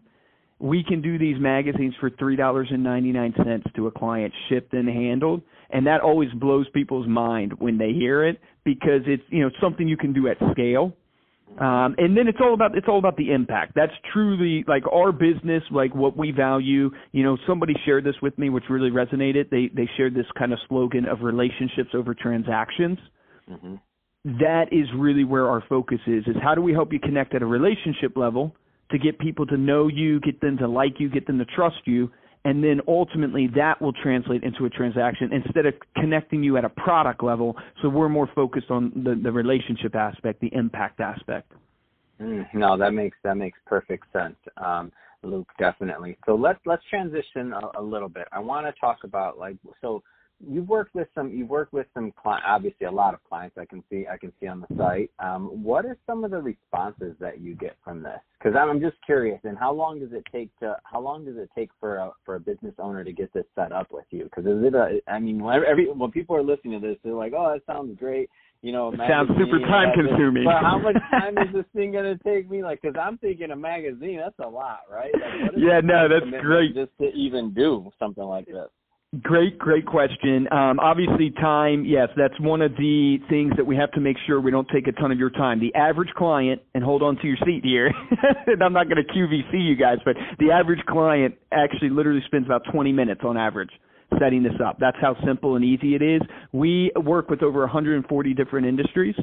We 0.62 0.84
can 0.88 1.02
do 1.02 1.18
these 1.18 1.38
magazines 1.40 1.96
for 2.00 2.12
three 2.12 2.36
dollars 2.36 2.68
and 2.70 2.84
ninety 2.84 3.12
nine 3.12 3.34
cents 3.36 3.66
to 3.76 3.88
a 3.88 3.92
client, 3.92 4.32
shipped 4.48 4.74
and 4.74 4.88
handled, 4.88 5.42
and 5.72 5.88
that 5.88 6.02
always 6.02 6.30
blows 6.34 6.68
people's 6.72 7.08
mind 7.08 7.54
when 7.58 7.80
they 7.80 7.94
hear 7.94 8.24
it 8.24 8.40
because 8.64 9.02
it's 9.08 9.24
you 9.30 9.42
know 9.42 9.50
something 9.60 9.88
you 9.88 9.98
can 9.98 10.14
do 10.14 10.28
at 10.28 10.38
scale. 10.52 10.94
Um, 11.60 11.96
and 11.98 12.16
then 12.16 12.28
it's 12.28 12.38
all 12.40 12.54
about 12.54 12.78
it's 12.78 12.88
all 12.88 13.00
about 13.00 13.18
the 13.18 13.32
impact. 13.32 13.74
That's 13.76 13.92
truly 14.14 14.64
like 14.68 14.84
our 14.92 15.12
business, 15.12 15.64
like 15.72 15.94
what 15.94 16.16
we 16.16 16.32
value. 16.32 16.92
You 17.12 17.24
know, 17.24 17.38
somebody 17.48 17.74
shared 17.84 18.04
this 18.04 18.16
with 18.22 18.38
me, 18.38 18.50
which 18.50 18.66
really 18.70 18.90
resonated. 18.90 19.50
They 19.50 19.70
they 19.76 19.90
shared 19.98 20.14
this 20.16 20.28
kind 20.38 20.54
of 20.54 20.60
slogan 20.70 21.06
of 21.06 21.22
relationships 21.22 21.90
over 21.94 22.14
transactions. 22.14 23.00
Mm-hmm. 23.50 23.76
That 24.40 24.66
is 24.72 24.88
really 24.96 25.24
where 25.24 25.50
our 25.50 25.64
focus 25.68 26.00
is. 26.08 26.24
Is 26.28 26.36
how 26.42 26.56
do 26.56 26.62
we 26.62 26.72
help 26.72 26.94
you 26.94 27.00
connect 27.00 27.36
at 27.36 27.42
a 27.42 27.48
relationship 27.48 28.16
level 28.16 28.56
to 28.92 29.00
get 29.00 29.20
people 29.20 29.46
to 29.48 29.58
know 29.58 29.88
you, 29.88 30.20
get 30.20 30.42
them 30.42 30.58
to 30.58 30.68
like 30.68 31.00
you, 31.00 31.10
get 31.10 31.28
them 31.28 31.40
to 31.40 31.46
trust 31.46 31.82
you, 31.86 32.12
and 32.44 32.64
then 32.64 32.82
ultimately 32.88 33.48
that 33.56 33.82
will 33.82 33.94
translate 33.94 34.44
into 34.44 34.66
a 34.66 34.70
transaction 34.70 35.32
instead 35.32 35.66
of 35.66 35.74
connecting 35.96 36.44
you 36.44 36.58
at 36.58 36.66
a 36.66 36.70
product 36.70 37.24
level. 37.24 37.56
So 37.82 37.90
we're 37.90 38.10
more 38.10 38.30
focused 38.34 38.72
on 38.72 38.92
the, 38.96 39.20
the 39.22 39.32
relationship 39.32 39.96
aspect, 39.96 40.42
the 40.42 40.54
impact 40.54 41.00
aspect. 41.00 41.52
Mm, 42.20 42.46
no, 42.54 42.78
that 42.78 42.94
makes 42.94 43.18
that 43.24 43.36
makes 43.36 43.58
perfect 43.66 44.06
sense, 44.14 44.36
um, 44.58 44.92
Luke. 45.24 45.48
Definitely. 45.58 46.18
So 46.26 46.36
let's 46.36 46.60
let's 46.66 46.84
transition 46.90 47.54
a, 47.54 47.80
a 47.80 47.82
little 47.82 48.10
bit. 48.10 48.28
I 48.32 48.40
want 48.40 48.68
to 48.68 48.80
talk 48.80 48.98
about 49.04 49.40
like 49.40 49.58
so 49.82 50.04
you've 50.48 50.68
worked 50.68 50.96
with 50.96 51.08
some 51.16 51.32
you've 51.32 51.50
worked 51.50 51.74
with 51.74 51.88
some 51.94 52.12
cli- 52.12 52.42
obviously 52.46 52.88
a 52.88 52.92
lot 52.92 53.14
of 53.14 53.24
clients 53.24 53.58
I 53.58 53.66
can 53.66 53.84
see 53.90 54.06
I 54.12 54.18
can 54.18 54.32
see 54.40 54.48
on 54.48 54.62
the 54.62 54.76
site. 54.78 55.12
Um, 55.20 55.64
what 55.64 55.86
are 55.86 55.98
some 56.06 56.24
of 56.24 56.32
the 56.32 56.42
responses 56.42 57.16
that 57.20 57.42
you 57.42 57.56
get 57.56 57.76
from 57.84 58.04
this? 58.04 58.20
Because 58.40 58.56
I'm, 58.58 58.70
I'm 58.70 58.82
just 58.82 58.98
curious. 59.06 59.40
And 59.44 59.58
how 59.58 59.72
long 59.74 60.00
does 60.00 60.12
it 60.14 60.24
take 60.32 60.50
to 60.60 60.78
how 60.84 61.00
long 61.00 61.26
does 61.26 61.38
it 61.38 61.50
take 61.56 61.70
for 61.80 61.98
a 61.98 62.12
for 62.26 62.36
a 62.36 62.40
business 62.40 62.74
owner 62.80 63.04
to 63.04 63.12
get 63.12 63.34
this 63.34 63.46
set 63.56 63.72
up 63.72 63.92
with 63.92 64.06
you? 64.12 64.26
Because 64.26 64.46
is 64.46 64.64
it 64.64 64.76
a 64.76 65.00
I 65.08 65.20
mean 65.20 65.44
when 65.44 65.62
every 65.68 65.92
when 65.92 66.12
people 66.12 66.36
are 66.36 66.44
listening 66.44 66.80
to 66.82 66.88
this 66.88 66.98
they're 67.04 67.14
like 67.14 67.34
oh 67.36 67.54
that 67.54 67.72
sounds 67.72 67.98
great. 67.98 68.30
You 68.62 68.72
know, 68.72 68.94
It 68.94 69.00
sounds 69.10 69.30
super 69.40 69.58
time 69.58 69.90
consuming. 69.96 70.44
But 70.44 70.62
how 70.62 70.78
much 70.78 70.96
time 71.12 71.36
is 71.40 71.52
this 71.52 71.66
thing 71.76 71.94
gonna 71.94 72.18
take 72.20 72.48
me? 72.48 72.62
Like, 72.62 72.80
because 72.80 72.96
I'm 72.96 73.18
thinking 73.18 73.50
a 73.50 73.56
magazine, 73.56 74.20
that's 74.24 74.38
a 74.38 74.48
lot, 74.48 74.82
right? 74.88 75.10
Like, 75.14 75.42
what 75.42 75.56
is 75.56 75.64
Yeah, 75.66 75.82
no, 75.84 76.08
that's 76.08 76.30
great. 76.44 76.76
Just 76.76 76.92
to 77.00 77.10
even 77.18 77.56
do 77.56 77.90
something 77.98 78.24
like 78.24 78.46
this. 78.46 78.70
Great, 79.20 79.60
great 79.60 79.86
question. 79.86 80.48
Um, 80.54 80.80
obviously, 80.80 81.32
time, 81.32 81.84
yes, 81.84 82.08
that's 82.16 82.40
one 82.40 82.62
of 82.62 82.72
the 82.78 83.18
things 83.30 83.52
that 83.58 83.66
we 83.66 83.76
have 83.76 83.92
to 83.92 84.00
make 84.00 84.16
sure 84.26 84.40
we 84.40 84.52
don't 84.52 84.70
take 84.74 84.88
a 84.88 84.94
ton 84.94 85.12
of 85.12 85.20
your 85.20 85.30
time. 85.30 85.60
The 85.60 85.76
average 85.76 86.12
client, 86.16 86.62
and 86.74 86.82
hold 86.82 87.04
on 87.04 87.18
to 87.18 87.28
your 87.28 87.36
seat 87.46 87.60
here, 87.62 87.88
and 88.48 88.64
I'm 88.64 88.72
not 88.72 88.88
going 88.88 89.04
to 89.06 89.14
QVC 89.14 89.68
you 89.68 89.76
guys, 89.76 89.98
but 90.06 90.16
the 90.40 90.52
average 90.52 90.80
client 90.88 91.36
actually 91.52 91.90
literally 91.90 92.22
spends 92.26 92.46
about 92.46 92.62
20 92.72 92.94
minutes 92.94 93.20
on 93.26 93.36
average 93.36 93.72
setting 94.22 94.44
this 94.44 94.54
up. 94.64 94.78
That's 94.80 94.98
how 95.02 95.16
simple 95.26 95.56
and 95.56 95.66
easy 95.66 95.96
it 95.96 96.02
is. 96.02 96.22
We 96.52 96.92
work 96.96 97.30
with 97.30 97.42
over 97.42 97.62
140 97.62 98.34
different 98.34 98.68
industries, 98.68 99.16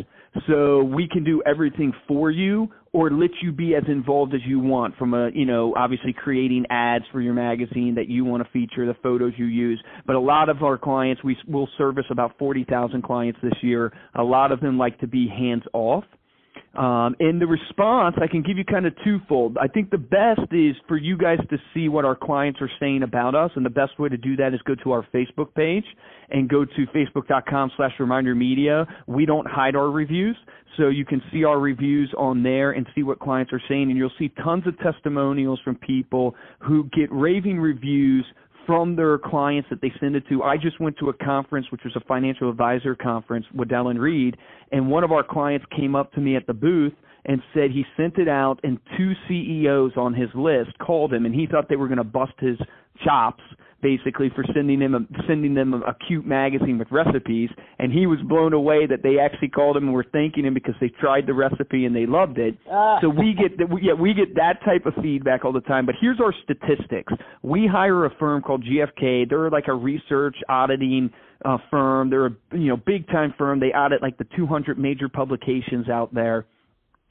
so 0.48 0.82
we 0.82 1.08
can 1.08 1.24
do 1.24 1.42
everything 1.46 1.92
for 2.06 2.30
you 2.30 2.68
or 2.92 3.10
let 3.10 3.30
you 3.42 3.52
be 3.52 3.74
as 3.74 3.84
involved 3.86 4.34
as 4.34 4.40
you 4.46 4.58
want 4.58 4.96
from 4.96 5.14
a, 5.14 5.30
you 5.34 5.44
know, 5.44 5.74
obviously 5.76 6.12
creating 6.12 6.64
ads 6.70 7.04
for 7.12 7.20
your 7.20 7.34
magazine 7.34 7.94
that 7.96 8.08
you 8.08 8.24
want 8.24 8.42
to 8.42 8.50
feature, 8.50 8.86
the 8.86 8.96
photos 9.02 9.32
you 9.36 9.44
use. 9.44 9.82
But 10.06 10.16
a 10.16 10.20
lot 10.20 10.48
of 10.48 10.62
our 10.62 10.78
clients, 10.78 11.22
we 11.22 11.36
will 11.46 11.68
service 11.76 12.06
about 12.10 12.38
40,000 12.38 13.02
clients 13.02 13.38
this 13.42 13.52
year. 13.62 13.92
A 14.14 14.22
lot 14.22 14.52
of 14.52 14.60
them 14.60 14.78
like 14.78 14.98
to 15.00 15.06
be 15.06 15.28
hands 15.28 15.64
off. 15.72 16.04
Um, 16.78 17.16
and 17.18 17.42
the 17.42 17.46
response, 17.48 18.14
I 18.22 18.28
can 18.28 18.42
give 18.42 18.56
you 18.56 18.64
kind 18.64 18.86
of 18.86 18.92
twofold. 19.04 19.58
I 19.60 19.66
think 19.66 19.90
the 19.90 19.98
best 19.98 20.52
is 20.52 20.76
for 20.86 20.96
you 20.96 21.18
guys 21.18 21.38
to 21.50 21.58
see 21.74 21.88
what 21.88 22.04
our 22.04 22.14
clients 22.14 22.60
are 22.62 22.70
saying 22.78 23.02
about 23.02 23.34
us, 23.34 23.50
and 23.56 23.66
the 23.66 23.70
best 23.70 23.98
way 23.98 24.08
to 24.08 24.16
do 24.16 24.36
that 24.36 24.54
is 24.54 24.60
go 24.62 24.76
to 24.84 24.92
our 24.92 25.04
Facebook 25.12 25.52
page 25.56 25.84
and 26.30 26.48
go 26.48 26.64
to 26.64 26.86
facebook.com 26.94 27.72
slash 27.76 27.90
reminder 27.98 28.32
media. 28.36 28.86
We 29.08 29.26
don't 29.26 29.48
hide 29.48 29.74
our 29.74 29.90
reviews, 29.90 30.36
so 30.76 30.86
you 30.86 31.04
can 31.04 31.20
see 31.32 31.42
our 31.42 31.58
reviews 31.58 32.14
on 32.16 32.44
there 32.44 32.70
and 32.70 32.86
see 32.94 33.02
what 33.02 33.18
clients 33.18 33.52
are 33.52 33.62
saying, 33.68 33.90
and 33.90 33.96
you'll 33.96 34.12
see 34.16 34.28
tons 34.44 34.64
of 34.68 34.78
testimonials 34.78 35.58
from 35.64 35.74
people 35.74 36.36
who 36.60 36.88
get 36.96 37.10
raving 37.10 37.58
reviews 37.58 38.24
from 38.68 38.96
their 38.96 39.16
clients 39.16 39.66
that 39.70 39.80
they 39.80 39.90
send 39.98 40.14
it 40.14 40.24
to. 40.28 40.42
I 40.42 40.58
just 40.58 40.78
went 40.78 40.98
to 40.98 41.08
a 41.08 41.14
conference, 41.14 41.66
which 41.72 41.80
was 41.84 41.96
a 41.96 42.00
financial 42.00 42.50
advisor 42.50 42.94
conference, 42.94 43.46
Waddell 43.54 43.88
and 43.88 43.98
Reed, 43.98 44.36
and 44.70 44.90
one 44.90 45.04
of 45.04 45.10
our 45.10 45.24
clients 45.24 45.64
came 45.74 45.96
up 45.96 46.12
to 46.12 46.20
me 46.20 46.36
at 46.36 46.46
the 46.46 46.52
booth 46.52 46.92
and 47.24 47.40
said 47.54 47.70
he 47.70 47.82
sent 47.96 48.18
it 48.18 48.28
out, 48.28 48.60
and 48.64 48.78
two 48.98 49.12
CEOs 49.26 49.92
on 49.96 50.12
his 50.12 50.28
list 50.34 50.78
called 50.80 51.14
him, 51.14 51.24
and 51.24 51.34
he 51.34 51.46
thought 51.46 51.70
they 51.70 51.76
were 51.76 51.88
going 51.88 51.96
to 51.96 52.04
bust 52.04 52.34
his 52.40 52.58
chops 53.02 53.42
basically 53.82 54.30
for 54.34 54.44
sending 54.54 54.80
him 54.80 54.94
a, 54.94 55.00
sending 55.26 55.54
them 55.54 55.74
a, 55.74 55.78
a 55.78 55.96
cute 56.06 56.26
magazine 56.26 56.78
with 56.78 56.88
recipes 56.90 57.48
and 57.78 57.92
he 57.92 58.06
was 58.06 58.18
blown 58.28 58.52
away 58.52 58.86
that 58.86 59.02
they 59.02 59.18
actually 59.18 59.48
called 59.48 59.76
him 59.76 59.84
and 59.84 59.92
were 59.92 60.06
thanking 60.12 60.44
him 60.44 60.54
because 60.54 60.74
they 60.80 60.88
tried 60.88 61.26
the 61.26 61.34
recipe 61.34 61.84
and 61.84 61.94
they 61.94 62.06
loved 62.06 62.38
it. 62.38 62.56
Ah. 62.70 62.98
so 63.00 63.08
we 63.08 63.34
get 63.34 63.56
that 63.58 63.70
we, 63.70 63.82
yeah 63.82 63.92
we 63.92 64.14
get 64.14 64.34
that 64.34 64.60
type 64.64 64.86
of 64.86 64.94
feedback 65.02 65.44
all 65.44 65.52
the 65.52 65.60
time. 65.60 65.86
But 65.86 65.94
here's 66.00 66.20
our 66.20 66.34
statistics. 66.42 67.12
We 67.42 67.68
hire 67.70 68.04
a 68.04 68.10
firm 68.18 68.42
called 68.42 68.64
GFK 68.64 69.28
they're 69.28 69.50
like 69.50 69.68
a 69.68 69.74
research 69.74 70.36
auditing 70.48 71.10
uh, 71.44 71.58
firm. 71.70 72.10
They're 72.10 72.26
a 72.26 72.36
you 72.52 72.68
know 72.68 72.76
big 72.76 73.06
time 73.08 73.34
firm. 73.38 73.60
They 73.60 73.68
audit 73.68 74.02
like 74.02 74.18
the 74.18 74.26
200 74.36 74.78
major 74.78 75.08
publications 75.08 75.88
out 75.88 76.12
there. 76.14 76.46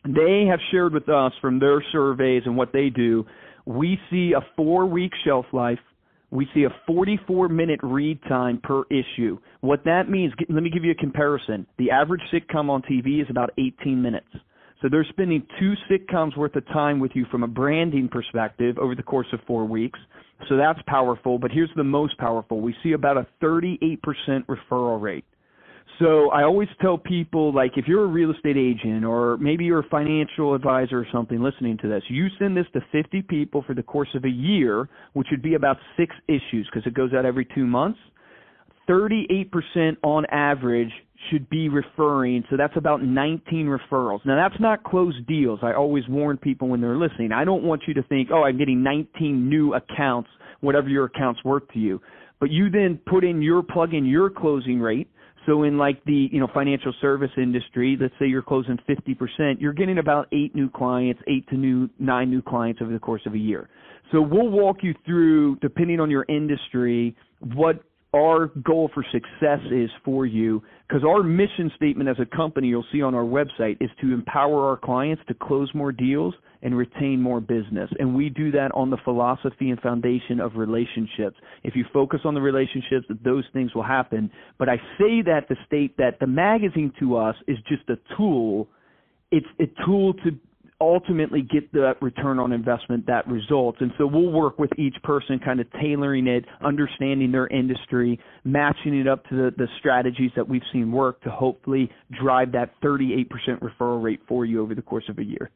They 0.06 0.46
have 0.50 0.60
shared 0.72 0.94
with 0.94 1.10
us 1.10 1.34
from 1.42 1.60
their 1.60 1.84
surveys 1.92 2.44
and 2.46 2.56
what 2.56 2.72
they 2.72 2.90
do. 2.90 3.26
We 3.66 4.00
see 4.10 4.34
a 4.34 4.42
4 4.56 4.86
week 4.86 5.12
shelf 5.26 5.46
life 5.52 5.80
we 6.32 6.48
see 6.54 6.64
a 6.64 6.76
44 6.86 7.50
minute 7.50 7.80
read 7.84 8.22
time 8.24 8.60
per 8.62 8.84
issue. 8.90 9.38
What 9.62 9.84
that 9.86 10.10
means, 10.10 10.34
let 10.50 10.62
me 10.62 10.70
give 10.70 10.84
you 10.84 10.92
a 10.92 10.96
comparison. 10.96 11.66
The 11.78 11.92
average 11.92 12.22
sitcom 12.34 12.70
on 12.70 12.82
TV 12.82 13.22
is 13.22 13.28
about 13.30 13.52
18 13.58 14.02
minutes. 14.02 14.28
So 14.82 14.90
they're 14.90 15.06
spending 15.10 15.46
two 15.60 15.74
sitcoms 15.90 16.38
worth 16.38 16.56
of 16.56 16.66
time 16.68 17.00
with 17.00 17.12
you 17.16 17.26
from 17.32 17.44
a 17.44 17.48
branding 17.48 18.10
perspective 18.10 18.78
over 18.78 18.94
the 18.94 19.04
course 19.04 19.28
of 19.34 19.40
four 19.48 19.66
weeks. 19.66 20.00
So 20.50 20.58
that's 20.58 20.80
powerful. 20.86 21.40
But 21.40 21.52
here's 21.52 21.72
the 21.76 21.84
most 21.84 22.18
powerful. 22.18 22.62
We 22.62 22.76
see 22.84 22.92
about 22.92 23.18
a 23.18 23.26
38% 23.42 24.00
referral 24.46 25.02
rate. 25.02 25.26
So 26.00 26.30
I 26.30 26.44
always 26.44 26.70
tell 26.80 26.98
people 26.98 27.52
like 27.52 27.72
if 27.76 27.88
you're 27.88 28.04
a 28.04 28.08
real 28.08 28.30
estate 28.30 28.56
agent 28.56 29.04
or 29.04 29.38
maybe 29.38 29.66
you're 29.66 29.80
a 29.80 29.90
financial 29.90 30.54
advisor 30.54 31.00
or 31.00 31.08
something 31.12 31.42
listening 31.42 31.78
to 31.80 31.88
this, 31.88 32.04
you 32.08 32.28
send 32.38 32.56
this 32.56 32.68
to 32.74 32.82
50 32.92 33.24
people 33.24 33.64
for 33.66 33.74
the 33.74 33.82
course 33.82 34.10
of 34.14 34.24
a 34.24 34.30
year, 34.30 34.88
which 35.14 35.28
would 35.32 35.42
be 35.42 35.56
about 35.56 35.78
6 35.98 36.16
issues 36.28 36.70
because 36.72 36.86
it 36.86 36.94
goes 36.94 37.14
out 37.14 37.26
every 37.26 37.46
2 37.56 37.66
months. 37.66 38.00
38% 38.88 39.98
on 40.04 40.26
average 40.28 40.92
should 41.30 41.50
be 41.50 41.68
referring, 41.68 42.44
so 42.50 42.56
that's 42.56 42.78
about 42.78 43.04
19 43.04 43.66
referrals. 43.66 44.24
Now 44.24 44.36
that's 44.36 44.62
not 44.62 44.84
closed 44.84 45.26
deals. 45.26 45.60
I 45.64 45.74
always 45.74 46.08
warn 46.08 46.38
people 46.38 46.68
when 46.68 46.80
they're 46.80 46.96
listening. 46.96 47.32
I 47.32 47.44
don't 47.44 47.64
want 47.64 47.82
you 47.88 47.96
to 47.96 48.04
think, 48.04 48.30
"Oh, 48.32 48.44
I'm 48.44 48.58
getting 48.58 48.84
19 48.84 49.50
new 49.50 49.74
accounts, 49.74 50.30
whatever 50.62 50.90
your 50.90 51.06
account's 51.06 51.44
worth 51.44 51.68
to 51.70 51.80
you." 51.80 52.00
But 52.40 52.52
you 52.52 52.70
then 52.70 53.00
put 53.08 53.24
in 53.24 53.42
your 53.42 53.64
plug 53.64 53.96
in 53.96 54.06
your 54.06 54.30
closing 54.30 54.80
rate 54.80 55.08
so 55.48 55.64
in 55.64 55.78
like 55.78 56.04
the 56.04 56.30
you 56.32 56.40
know 56.40 56.48
financial 56.54 56.94
service 57.02 57.32
industry, 57.38 57.98
let's 58.00 58.14
say 58.20 58.28
you're 58.28 58.44
closing 58.44 58.78
50%, 58.88 59.60
you're 59.60 59.74
getting 59.74 59.98
about 59.98 60.28
eight 60.32 60.54
new 60.54 60.70
clients, 60.70 61.22
eight 61.28 61.48
to 61.50 61.56
new 61.56 61.90
nine 61.98 62.30
new 62.30 62.42
clients 62.42 62.82
over 62.82 62.94
the 62.94 63.00
course 63.00 63.22
of 63.26 63.34
a 63.34 63.38
year. 63.38 63.70
So 64.12 64.22
we'll 64.22 64.50
walk 64.50 64.78
you 64.84 64.94
through, 65.06 65.58
depending 65.58 66.00
on 66.00 66.12
your 66.12 66.26
industry, 66.30 67.16
what 67.56 67.84
our 68.14 68.48
goal 68.64 68.90
for 68.94 69.06
success 69.12 69.60
is 69.72 69.90
for 70.06 70.26
you 70.26 70.62
because 70.88 71.04
our 71.04 71.24
mission 71.24 71.72
statement 71.76 72.10
as 72.10 72.16
a 72.20 72.36
company 72.36 72.68
you'll 72.68 72.86
see 72.92 73.02
on 73.02 73.14
our 73.14 73.24
website 73.24 73.78
is 73.82 73.90
to 74.02 74.14
empower 74.14 74.70
our 74.70 74.78
clients 74.78 75.22
to 75.28 75.34
close 75.34 75.70
more 75.74 75.92
deals 75.92 76.34
and 76.62 76.78
retain 76.78 77.22
more 77.22 77.40
business 77.40 77.90
and 78.00 78.16
we 78.16 78.30
do 78.30 78.52
that 78.52 78.72
on 78.74 78.90
the 78.90 78.98
philosophy 79.04 79.70
and 79.70 79.80
foundation 79.80 80.40
of 80.40 80.56
relationships 80.56 81.38
if 81.64 81.76
you 81.76 81.86
focus 81.94 82.20
on 82.26 82.34
the 82.34 82.42
relationships 82.42 83.06
those 83.24 83.46
things 83.54 83.74
will 83.74 83.84
happen 83.84 84.30
but 84.58 84.70
i 84.70 84.78
say 84.98 85.22
that 85.24 85.42
to 85.48 85.56
state 85.66 85.96
that 85.98 86.20
the 86.20 86.28
magazine 86.28 86.92
to 87.00 87.16
us 87.16 87.36
is 87.48 87.58
just 87.68 87.88
a 87.90 87.98
tool 88.16 88.68
it's 89.32 89.48
a 89.60 89.66
tool 89.86 90.14
to 90.14 90.32
ultimately 90.80 91.42
get 91.42 91.72
that 91.74 91.94
return 92.02 92.40
on 92.40 92.52
investment 92.52 93.06
that 93.08 93.28
results. 93.28 93.80
And 93.82 93.92
so 93.98 94.06
we'll 94.06 94.32
work 94.32 94.60
with 94.60 94.70
each 94.78 94.96
person, 95.04 95.40
kind 95.44 95.60
of 95.60 95.68
tailoring 95.74 96.28
it, 96.28 96.46
understanding 96.64 97.32
their 97.32 97.48
industry, 97.48 98.20
matching 98.44 99.00
it 99.00 99.08
up 99.08 99.26
to 99.30 99.36
the, 99.36 99.52
the 99.58 99.68
strategies 99.80 100.32
that 100.36 100.48
we've 100.48 100.62
seen 100.72 100.92
work 100.92 101.22
to 101.24 101.30
hopefully 101.30 101.90
drive 102.22 102.52
that 102.52 102.72
38% 102.84 103.28
referral 103.60 104.02
rate 104.02 104.22
for 104.28 104.46
you 104.46 104.62
over 104.62 104.76
the 104.76 104.82
course 104.82 105.06
of 105.10 105.18
a 105.18 105.24
year. 105.24 105.50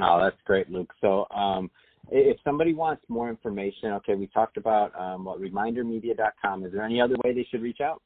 Oh, 0.00 0.20
that's 0.20 0.40
great, 0.44 0.70
Luke. 0.70 0.92
So, 1.00 1.26
um, 1.30 1.70
if 2.10 2.36
somebody 2.44 2.74
wants 2.74 3.02
more 3.08 3.30
information, 3.30 3.92
okay, 3.92 4.14
we 4.14 4.26
talked 4.26 4.56
about 4.56 4.98
um, 4.98 5.24
what 5.24 5.40
remindermedia.com. 5.40 6.64
Is 6.64 6.72
there 6.72 6.82
any 6.82 7.00
other 7.00 7.16
way 7.24 7.32
they 7.32 7.46
should 7.50 7.62
reach 7.62 7.80
out? 7.80 8.02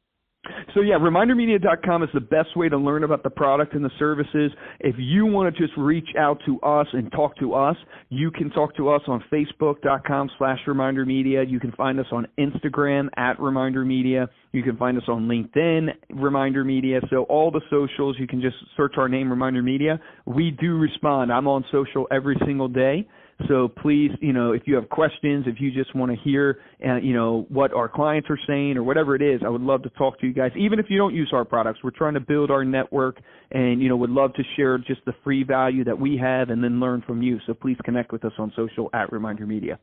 So 0.74 0.80
yeah, 0.80 0.94
remindermedia.com 0.94 2.02
is 2.02 2.08
the 2.14 2.20
best 2.20 2.56
way 2.56 2.68
to 2.68 2.76
learn 2.76 3.04
about 3.04 3.22
the 3.22 3.30
product 3.30 3.74
and 3.74 3.84
the 3.84 3.90
services. 3.98 4.52
If 4.80 4.96
you 4.98 5.26
want 5.26 5.54
to 5.54 5.60
just 5.60 5.76
reach 5.76 6.08
out 6.18 6.38
to 6.46 6.60
us 6.60 6.86
and 6.92 7.10
talk 7.12 7.36
to 7.38 7.54
us, 7.54 7.76
you 8.08 8.30
can 8.30 8.50
talk 8.50 8.76
to 8.76 8.90
us 8.90 9.02
on 9.06 9.22
facebook.com 9.32 10.30
slash 10.38 10.58
remindermedia. 10.66 11.48
You 11.48 11.60
can 11.60 11.72
find 11.72 11.98
us 12.00 12.06
on 12.12 12.26
Instagram 12.38 13.08
at 13.16 13.38
remindermedia. 13.38 14.28
You 14.52 14.62
can 14.62 14.76
find 14.76 14.96
us 14.96 15.04
on 15.08 15.28
LinkedIn, 15.28 15.88
Reminder 16.10 16.64
Media. 16.64 17.00
So 17.10 17.24
all 17.24 17.50
the 17.50 17.60
socials, 17.70 18.16
you 18.18 18.26
can 18.26 18.40
just 18.40 18.56
search 18.76 18.94
our 18.96 19.08
name, 19.08 19.30
Reminder 19.30 19.62
Media. 19.62 20.00
We 20.26 20.50
do 20.50 20.78
respond. 20.78 21.32
I'm 21.32 21.46
on 21.46 21.64
social 21.70 22.06
every 22.10 22.36
single 22.46 22.68
day. 22.68 23.06
So 23.46 23.68
please, 23.68 24.10
you 24.20 24.32
know, 24.32 24.52
if 24.52 24.62
you 24.66 24.74
have 24.74 24.88
questions, 24.88 25.44
if 25.46 25.60
you 25.60 25.70
just 25.70 25.94
want 25.94 26.10
to 26.10 26.18
hear, 26.24 26.58
uh, 26.84 26.96
you 26.96 27.14
know, 27.14 27.46
what 27.48 27.72
our 27.72 27.88
clients 27.88 28.28
are 28.30 28.38
saying 28.48 28.76
or 28.76 28.82
whatever 28.82 29.14
it 29.14 29.22
is, 29.22 29.42
I 29.44 29.48
would 29.48 29.60
love 29.60 29.84
to 29.84 29.90
talk 29.90 30.18
to 30.20 30.26
you 30.26 30.32
guys. 30.32 30.50
Even 30.56 30.80
if 30.80 30.86
you 30.88 30.98
don't 30.98 31.14
use 31.14 31.30
our 31.32 31.44
products, 31.44 31.78
we're 31.84 31.90
trying 31.90 32.14
to 32.14 32.20
build 32.20 32.50
our 32.50 32.64
network, 32.64 33.20
and 33.52 33.80
you 33.80 33.88
know, 33.88 33.96
would 33.96 34.10
love 34.10 34.34
to 34.34 34.42
share 34.56 34.76
just 34.78 35.04
the 35.06 35.14
free 35.22 35.44
value 35.44 35.84
that 35.84 35.98
we 35.98 36.18
have, 36.18 36.50
and 36.50 36.64
then 36.64 36.80
learn 36.80 37.02
from 37.06 37.22
you. 37.22 37.38
So 37.46 37.54
please 37.54 37.76
connect 37.84 38.10
with 38.10 38.24
us 38.24 38.32
on 38.38 38.52
social 38.56 38.90
at 38.92 39.12
Reminder 39.12 39.46
Media. 39.46 39.78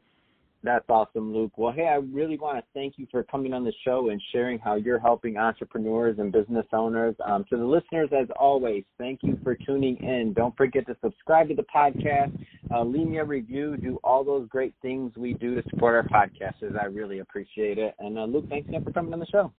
That's 0.65 0.85
awesome, 0.89 1.31
Luke. 1.31 1.51
Well, 1.57 1.71
hey, 1.71 1.87
I 1.87 1.97
really 1.97 2.39
want 2.39 2.57
to 2.57 2.63
thank 2.73 2.95
you 2.97 3.05
for 3.11 3.21
coming 3.23 3.53
on 3.53 3.63
the 3.63 3.73
show 3.85 4.09
and 4.09 4.19
sharing 4.31 4.57
how 4.57 4.73
you're 4.73 4.97
helping 4.97 5.37
entrepreneurs 5.37 6.17
and 6.17 6.31
business 6.31 6.65
owners. 6.73 7.15
Um, 7.23 7.45
to 7.51 7.57
the 7.57 7.63
listeners, 7.63 8.09
as 8.11 8.27
always, 8.39 8.83
thank 8.97 9.19
you 9.21 9.37
for 9.43 9.53
tuning 9.53 9.95
in. 9.97 10.33
Don't 10.33 10.57
forget 10.57 10.87
to 10.87 10.97
subscribe 11.03 11.49
to 11.49 11.55
the 11.55 11.65
podcast, 11.73 12.35
uh, 12.73 12.83
leave 12.83 13.05
me 13.07 13.19
a 13.19 13.23
review, 13.23 13.77
do 13.77 13.99
all 14.03 14.23
those 14.23 14.47
great 14.49 14.73
things 14.81 15.15
we 15.15 15.33
do 15.33 15.53
to 15.53 15.69
support 15.69 15.93
our 15.93 16.03
podcasters. 16.03 16.81
I 16.81 16.85
really 16.85 17.19
appreciate 17.19 17.77
it. 17.77 17.93
And 17.99 18.17
uh, 18.17 18.25
Luke, 18.25 18.45
thanks 18.49 18.67
again 18.67 18.83
for 18.83 18.91
coming 18.91 19.13
on 19.13 19.19
the 19.19 19.27
show. 19.27 19.53